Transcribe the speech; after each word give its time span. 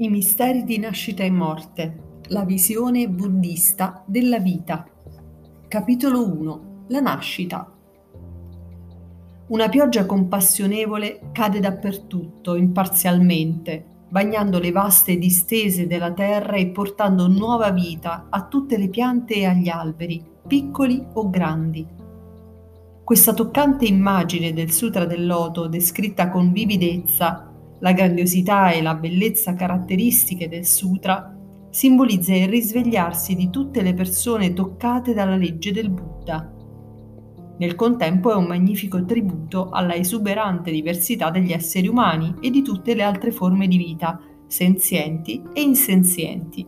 I 0.00 0.08
misteri 0.08 0.64
di 0.64 0.78
nascita 0.78 1.24
e 1.24 1.30
morte, 1.30 2.20
la 2.28 2.46
visione 2.46 3.06
buddista 3.06 4.02
della 4.06 4.38
vita. 4.38 4.88
Capitolo 5.68 6.26
1. 6.26 6.84
La 6.86 7.00
nascita. 7.00 7.70
Una 9.48 9.68
pioggia 9.68 10.06
compassionevole 10.06 11.28
cade 11.32 11.60
dappertutto, 11.60 12.54
imparzialmente, 12.54 13.84
bagnando 14.08 14.58
le 14.58 14.72
vaste 14.72 15.18
distese 15.18 15.86
della 15.86 16.14
terra 16.14 16.54
e 16.54 16.68
portando 16.68 17.28
nuova 17.28 17.70
vita 17.70 18.28
a 18.30 18.46
tutte 18.46 18.78
le 18.78 18.88
piante 18.88 19.34
e 19.34 19.44
agli 19.44 19.68
alberi, 19.68 20.24
piccoli 20.46 21.04
o 21.12 21.28
grandi. 21.28 21.86
Questa 23.04 23.34
toccante 23.34 23.84
immagine 23.84 24.54
del 24.54 24.72
Sutra 24.72 25.04
del 25.04 25.26
Loto, 25.26 25.66
descritta 25.66 26.30
con 26.30 26.52
vividezza, 26.52 27.49
la 27.80 27.92
grandiosità 27.92 28.70
e 28.70 28.82
la 28.82 28.94
bellezza 28.94 29.54
caratteristiche 29.54 30.48
del 30.48 30.64
sutra 30.64 31.34
simbolizza 31.70 32.34
il 32.34 32.48
risvegliarsi 32.48 33.36
di 33.36 33.48
tutte 33.48 33.80
le 33.82 33.94
persone 33.94 34.52
toccate 34.52 35.14
dalla 35.14 35.36
legge 35.36 35.72
del 35.72 35.88
Buddha. 35.88 36.52
Nel 37.58 37.74
contempo 37.74 38.32
è 38.32 38.34
un 38.34 38.46
magnifico 38.46 39.04
tributo 39.04 39.68
alla 39.68 39.94
esuberante 39.94 40.70
diversità 40.70 41.30
degli 41.30 41.52
esseri 41.52 41.86
umani 41.86 42.34
e 42.40 42.50
di 42.50 42.62
tutte 42.62 42.94
le 42.94 43.02
altre 43.02 43.30
forme 43.30 43.68
di 43.68 43.76
vita, 43.76 44.18
senzienti 44.46 45.42
e 45.52 45.60
insenzienti. 45.60 46.66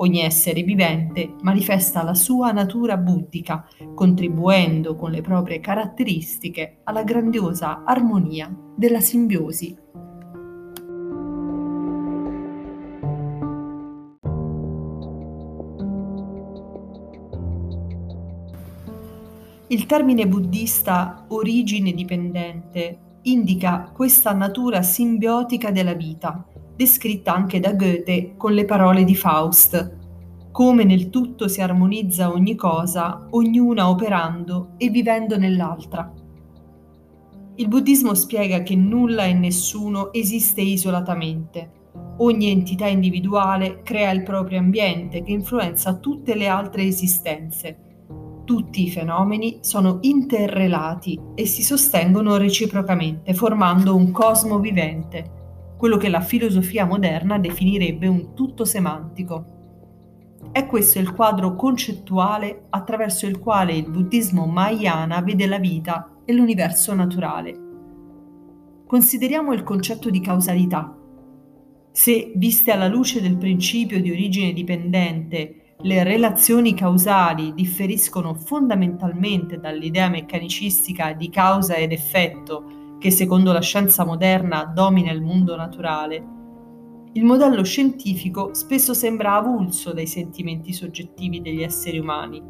Ogni 0.00 0.20
essere 0.20 0.62
vivente 0.62 1.34
manifesta 1.42 2.02
la 2.02 2.14
sua 2.14 2.52
natura 2.52 2.96
buddhica, 2.96 3.66
contribuendo 3.94 4.94
con 4.94 5.10
le 5.10 5.22
proprie 5.22 5.60
caratteristiche 5.60 6.80
alla 6.84 7.02
grandiosa 7.02 7.82
armonia 7.84 8.54
della 8.76 9.00
simbiosi 9.00 9.76
Il 19.70 19.84
termine 19.84 20.26
buddista 20.26 21.26
origine 21.28 21.92
dipendente 21.92 23.18
indica 23.24 23.90
questa 23.92 24.32
natura 24.32 24.80
simbiotica 24.80 25.70
della 25.70 25.92
vita, 25.92 26.42
descritta 26.74 27.34
anche 27.34 27.60
da 27.60 27.74
Goethe 27.74 28.32
con 28.38 28.54
le 28.54 28.64
parole 28.64 29.04
di 29.04 29.14
Faust. 29.14 29.96
Come 30.52 30.84
nel 30.84 31.10
tutto 31.10 31.48
si 31.48 31.60
armonizza 31.60 32.32
ogni 32.32 32.54
cosa, 32.54 33.26
ognuna 33.28 33.90
operando 33.90 34.70
e 34.78 34.88
vivendo 34.88 35.36
nell'altra. 35.36 36.10
Il 37.56 37.68
buddismo 37.68 38.14
spiega 38.14 38.62
che 38.62 38.74
nulla 38.74 39.24
e 39.24 39.34
nessuno 39.34 40.14
esiste 40.14 40.62
isolatamente. 40.62 41.72
Ogni 42.20 42.50
entità 42.50 42.86
individuale 42.86 43.82
crea 43.82 44.12
il 44.12 44.22
proprio 44.22 44.60
ambiente 44.60 45.22
che 45.22 45.32
influenza 45.32 45.98
tutte 45.98 46.34
le 46.34 46.48
altre 46.48 46.84
esistenze 46.84 47.82
tutti 48.48 48.82
i 48.82 48.90
fenomeni 48.90 49.58
sono 49.60 49.98
interrelati 50.00 51.20
e 51.34 51.44
si 51.44 51.62
sostengono 51.62 52.38
reciprocamente, 52.38 53.34
formando 53.34 53.94
un 53.94 54.10
cosmo 54.10 54.58
vivente, 54.58 55.74
quello 55.76 55.98
che 55.98 56.08
la 56.08 56.22
filosofia 56.22 56.86
moderna 56.86 57.38
definirebbe 57.38 58.06
un 58.06 58.32
tutto 58.32 58.64
semantico. 58.64 59.44
È 60.50 60.64
questo 60.64 60.98
il 60.98 61.12
quadro 61.12 61.56
concettuale 61.56 62.68
attraverso 62.70 63.26
il 63.26 63.38
quale 63.38 63.74
il 63.74 63.90
buddismo 63.90 64.46
mahayana 64.46 65.20
vede 65.20 65.46
la 65.46 65.58
vita 65.58 66.16
e 66.24 66.32
l'universo 66.32 66.94
naturale. 66.94 67.54
Consideriamo 68.86 69.52
il 69.52 69.62
concetto 69.62 70.08
di 70.08 70.22
causalità. 70.22 70.96
Se, 71.92 72.32
viste 72.34 72.70
alla 72.70 72.88
luce 72.88 73.20
del 73.20 73.36
principio 73.36 74.00
di 74.00 74.10
origine 74.10 74.54
dipendente, 74.54 75.67
le 75.82 76.02
relazioni 76.02 76.74
causali 76.74 77.54
differiscono 77.54 78.34
fondamentalmente 78.34 79.60
dall'idea 79.60 80.08
meccanicistica 80.08 81.12
di 81.12 81.30
causa 81.30 81.76
ed 81.76 81.92
effetto 81.92 82.96
che 82.98 83.12
secondo 83.12 83.52
la 83.52 83.60
scienza 83.60 84.04
moderna 84.04 84.64
domina 84.64 85.12
il 85.12 85.22
mondo 85.22 85.54
naturale. 85.54 86.36
Il 87.12 87.24
modello 87.24 87.62
scientifico 87.62 88.54
spesso 88.54 88.92
sembra 88.92 89.36
avulso 89.36 89.92
dai 89.92 90.08
sentimenti 90.08 90.72
soggettivi 90.72 91.40
degli 91.40 91.62
esseri 91.62 92.00
umani. 92.00 92.42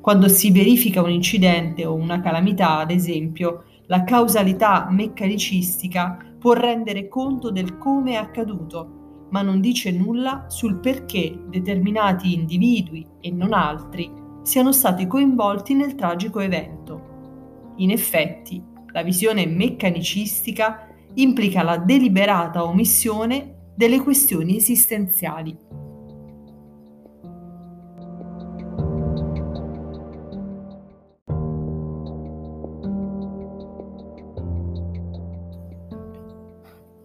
Quando 0.00 0.28
si 0.28 0.52
verifica 0.52 1.02
un 1.02 1.10
incidente 1.10 1.84
o 1.84 1.94
una 1.94 2.20
calamità, 2.20 2.78
ad 2.78 2.92
esempio, 2.92 3.64
la 3.86 4.04
causalità 4.04 4.86
meccanicistica 4.88 6.16
può 6.38 6.52
rendere 6.52 7.08
conto 7.08 7.50
del 7.50 7.76
come 7.76 8.12
è 8.12 8.16
accaduto 8.16 9.00
ma 9.32 9.42
non 9.42 9.60
dice 9.60 9.90
nulla 9.90 10.46
sul 10.48 10.78
perché 10.78 11.38
determinati 11.48 12.32
individui 12.32 13.06
e 13.20 13.30
non 13.30 13.52
altri 13.52 14.10
siano 14.42 14.72
stati 14.72 15.06
coinvolti 15.06 15.74
nel 15.74 15.94
tragico 15.94 16.40
evento. 16.40 17.74
In 17.76 17.90
effetti, 17.90 18.62
la 18.92 19.02
visione 19.02 19.46
meccanicistica 19.46 20.86
implica 21.14 21.62
la 21.62 21.78
deliberata 21.78 22.64
omissione 22.64 23.70
delle 23.74 24.00
questioni 24.00 24.56
esistenziali. 24.56 25.56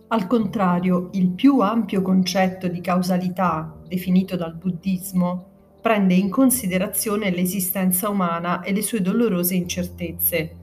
Al 0.10 0.26
contrario, 0.26 1.10
il 1.14 1.32
più 1.32 1.60
ampio 1.60 2.02
concetto 2.02 2.70
di 2.70 2.80
causalità, 2.80 3.76
definito 3.86 4.38
dal 4.38 4.56
buddismo, 4.56 5.80
prende 5.82 6.14
in 6.14 6.30
considerazione 6.30 7.30
l'esistenza 7.30 8.08
umana 8.08 8.62
e 8.62 8.72
le 8.72 8.82
sue 8.82 9.02
dolorose 9.02 9.56
incertezze. 9.56 10.56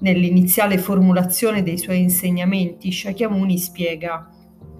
Nell'iniziale 0.00 0.76
formulazione 0.76 1.62
dei 1.62 1.78
suoi 1.78 2.00
insegnamenti, 2.00 2.90
Shakyamuni 2.90 3.58
spiega 3.58 4.28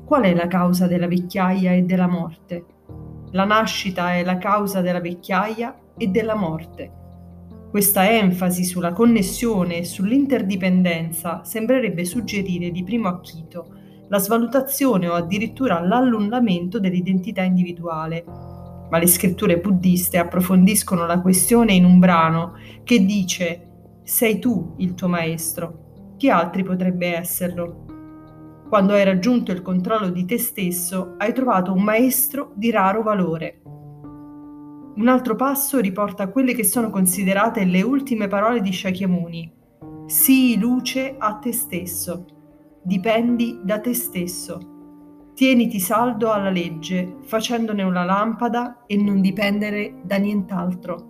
qual 0.05 0.25
è 0.25 0.35
la 0.35 0.49
causa 0.49 0.89
della 0.89 1.07
vecchiaia 1.07 1.71
e 1.71 1.83
della 1.83 2.09
morte. 2.09 2.65
La 3.31 3.45
nascita 3.45 4.15
è 4.15 4.25
la 4.25 4.39
causa 4.39 4.81
della 4.81 5.01
vecchiaia 5.01 5.79
e 5.97 6.09
della 6.09 6.35
morte. 6.35 6.91
Questa 7.71 8.11
enfasi 8.11 8.65
sulla 8.65 8.93
connessione 8.93 9.77
e 9.77 9.85
sull'interdipendenza 9.85 11.45
sembrerebbe 11.45 12.05
suggerire 12.05 12.73
di 12.73 12.83
primo 12.83 13.07
acchito 13.07 13.79
la 14.11 14.19
svalutazione 14.19 15.09
o 15.09 15.15
addirittura 15.15 15.81
l'allungamento 15.81 16.81
dell'identità 16.81 17.43
individuale. 17.43 18.25
Ma 18.91 18.99
le 18.99 19.07
scritture 19.07 19.61
buddiste 19.61 20.19
approfondiscono 20.19 21.07
la 21.07 21.21
questione 21.21 21.75
in 21.75 21.85
un 21.85 22.01
brano 22.01 22.55
che 22.83 23.05
dice 23.05 23.69
sei 24.03 24.41
tu 24.41 24.75
il 24.79 24.95
tuo 24.95 25.07
maestro, 25.07 26.15
chi 26.17 26.29
altri 26.29 26.65
potrebbe 26.65 27.17
esserlo? 27.17 27.85
Quando 28.69 28.95
hai 28.95 29.05
raggiunto 29.05 29.53
il 29.53 29.63
controllo 29.63 30.11
di 30.11 30.25
te 30.25 30.39
stesso, 30.39 31.15
hai 31.19 31.33
trovato 31.33 31.73
un 31.73 31.83
maestro 31.83 32.51
di 32.57 32.73
raro 32.73 33.03
valore. 33.03 33.63
Un 34.97 35.07
altro 35.07 35.37
passo 35.37 35.79
riporta 35.79 36.29
quelle 36.29 36.53
che 36.53 36.65
sono 36.65 36.91
considerate 36.91 37.65
le 37.65 37.83
ultime 37.83 38.27
parole 38.27 38.61
di 38.61 38.73
Shakyamuni. 38.73 39.53
Sii 40.07 40.59
luce 40.59 41.15
a 41.17 41.35
te 41.35 41.53
stesso 41.53 42.25
dipendi 42.83 43.61
da 43.63 43.81
te 43.81 43.95
stesso. 43.95 44.59
Tieniti 45.35 45.81
saldo 45.81 46.33
alla 46.33 46.51
legge, 46.51 47.17
facendone 47.23 47.83
una 47.83 48.05
lampada 48.05 48.85
e 48.87 48.97
non 48.97 49.21
dipendere 49.21 50.01
da 50.05 50.17
nient'altro. 50.17 51.09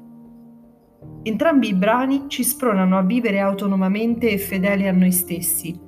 Entrambi 1.23 1.69
i 1.69 1.75
brani 1.75 2.25
ci 2.29 2.45
spronano 2.45 2.97
a 2.99 3.03
vivere 3.03 3.41
autonomamente 3.41 4.31
e 4.31 4.39
fedeli 4.39 4.87
a 4.87 4.93
noi 4.93 5.13
stessi. 5.13 5.79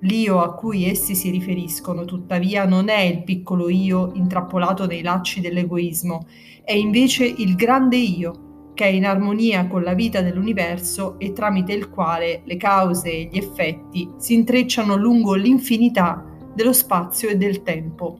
L'io 0.00 0.40
a 0.40 0.54
cui 0.54 0.88
essi 0.88 1.14
si 1.14 1.30
riferiscono, 1.30 2.04
tuttavia, 2.04 2.66
non 2.66 2.88
è 2.88 3.00
il 3.00 3.24
piccolo 3.24 3.68
io 3.68 4.12
intrappolato 4.14 4.86
nei 4.86 5.02
lacci 5.02 5.40
dell'egoismo, 5.40 6.26
è 6.64 6.72
invece 6.72 7.24
il 7.24 7.54
grande 7.54 7.96
io, 7.96 8.45
che 8.76 8.84
è 8.84 8.88
in 8.88 9.06
armonia 9.06 9.66
con 9.68 9.82
la 9.82 9.94
vita 9.94 10.20
dell'universo 10.20 11.18
e 11.18 11.32
tramite 11.32 11.72
il 11.72 11.88
quale 11.88 12.42
le 12.44 12.58
cause 12.58 13.10
e 13.10 13.28
gli 13.32 13.38
effetti 13.38 14.10
si 14.18 14.34
intrecciano 14.34 14.96
lungo 14.96 15.32
l'infinità 15.32 16.22
dello 16.54 16.74
spazio 16.74 17.30
e 17.30 17.36
del 17.36 17.62
tempo. 17.62 18.18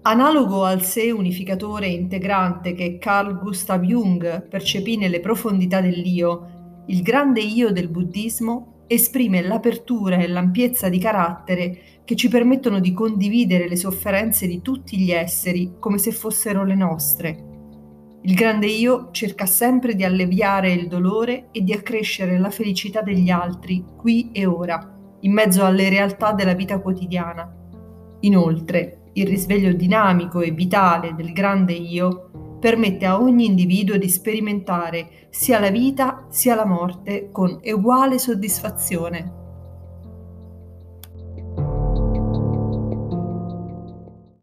Analogo 0.00 0.64
al 0.64 0.82
sé 0.82 1.10
unificatore 1.10 1.86
e 1.86 1.92
integrante 1.92 2.72
che 2.72 2.96
Carl 2.96 3.38
Gustav 3.38 3.82
Jung 3.82 4.48
percepì 4.48 4.96
nelle 4.96 5.20
profondità 5.20 5.82
dell'io, 5.82 6.84
il 6.86 7.02
grande 7.02 7.42
io 7.42 7.70
del 7.70 7.88
buddismo 7.88 8.84
esprime 8.86 9.42
l'apertura 9.42 10.16
e 10.16 10.28
l'ampiezza 10.28 10.88
di 10.88 10.98
carattere 10.98 11.78
che 12.04 12.16
ci 12.16 12.28
permettono 12.28 12.80
di 12.80 12.94
condividere 12.94 13.68
le 13.68 13.76
sofferenze 13.76 14.46
di 14.46 14.62
tutti 14.62 14.96
gli 14.96 15.10
esseri 15.10 15.74
come 15.78 15.98
se 15.98 16.12
fossero 16.12 16.64
le 16.64 16.76
nostre 16.76 17.54
il 18.22 18.34
grande 18.34 18.66
io 18.66 19.08
cerca 19.12 19.46
sempre 19.46 19.94
di 19.94 20.04
alleviare 20.04 20.72
il 20.72 20.88
dolore 20.88 21.48
e 21.52 21.62
di 21.62 21.72
accrescere 21.72 22.38
la 22.38 22.50
felicità 22.50 23.00
degli 23.02 23.30
altri, 23.30 23.84
qui 23.96 24.30
e 24.32 24.46
ora, 24.46 24.94
in 25.20 25.32
mezzo 25.32 25.64
alle 25.64 25.88
realtà 25.88 26.32
della 26.32 26.54
vita 26.54 26.80
quotidiana. 26.80 27.48
Inoltre, 28.20 29.10
il 29.12 29.26
risveglio 29.26 29.72
dinamico 29.72 30.40
e 30.40 30.50
vitale 30.50 31.14
del 31.14 31.32
grande 31.32 31.72
io 31.72 32.58
permette 32.58 33.06
a 33.06 33.20
ogni 33.20 33.46
individuo 33.46 33.96
di 33.96 34.08
sperimentare 34.08 35.28
sia 35.30 35.60
la 35.60 35.70
vita 35.70 36.26
sia 36.28 36.54
la 36.54 36.66
morte 36.66 37.30
con 37.30 37.60
uguale 37.62 38.18
soddisfazione. 38.18 39.45